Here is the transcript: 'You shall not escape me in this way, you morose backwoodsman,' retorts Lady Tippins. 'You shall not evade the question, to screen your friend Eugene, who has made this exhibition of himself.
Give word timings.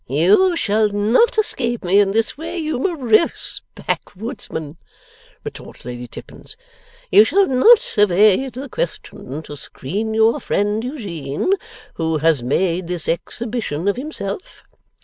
'You 0.07 0.55
shall 0.57 0.89
not 0.89 1.37
escape 1.37 1.83
me 1.85 1.99
in 1.99 2.09
this 2.09 2.35
way, 2.35 2.57
you 2.57 2.79
morose 2.79 3.61
backwoodsman,' 3.75 4.77
retorts 5.43 5.85
Lady 5.85 6.07
Tippins. 6.07 6.57
'You 7.11 7.23
shall 7.23 7.45
not 7.45 7.93
evade 7.99 8.53
the 8.53 8.67
question, 8.67 9.43
to 9.43 9.55
screen 9.55 10.15
your 10.15 10.39
friend 10.39 10.83
Eugene, 10.83 11.53
who 11.93 12.17
has 12.17 12.41
made 12.41 12.87
this 12.87 13.07
exhibition 13.07 13.87
of 13.87 13.95
himself. 13.95 14.63